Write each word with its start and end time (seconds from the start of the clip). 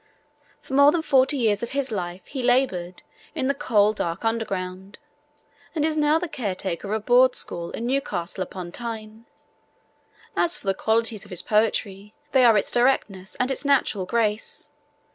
For 0.61 0.73
more 0.73 0.91
than 0.91 1.03
forty 1.03 1.37
years 1.37 1.61
of 1.61 1.73
his 1.77 1.91
life 1.91 2.25
he 2.25 2.41
laboured 2.41 3.03
in 3.35 3.45
'the 3.45 3.53
coal 3.53 3.93
dark 3.93 4.25
underground,' 4.25 4.97
and 5.75 5.85
is 5.85 5.95
now 5.95 6.17
the 6.17 6.27
caretaker 6.27 6.87
of 6.87 6.93
a 6.95 6.99
Board 6.99 7.35
school 7.35 7.69
in 7.69 7.85
Newcastle 7.85 8.41
upon 8.41 8.71
Tyne. 8.71 9.27
As 10.35 10.57
for 10.57 10.65
the 10.65 10.73
qualities 10.73 11.23
of 11.23 11.29
his 11.29 11.43
poetry, 11.43 12.15
they 12.31 12.43
are 12.43 12.57
its 12.57 12.71
directness 12.71 13.35
and 13.35 13.51
its 13.51 13.63
natural 13.63 14.07
grace. 14.07 14.69